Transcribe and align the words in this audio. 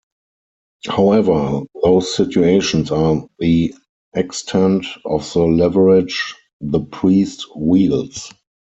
However, 0.87 1.61
those 1.83 2.15
situations 2.15 2.89
are 2.89 3.23
the 3.37 3.75
extent 4.15 4.87
of 5.05 5.31
the 5.31 5.43
leverage 5.45 6.33
the 6.59 6.79
priest 6.79 7.45
wields. 7.55 8.33